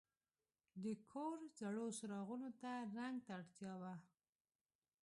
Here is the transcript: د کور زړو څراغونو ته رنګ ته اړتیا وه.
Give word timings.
د 0.83 0.85
کور 1.11 1.37
زړو 1.59 1.85
څراغونو 1.97 2.49
ته 2.61 2.71
رنګ 2.97 3.17
ته 3.25 3.31
اړتیا 3.39 3.73
وه. 3.81 3.95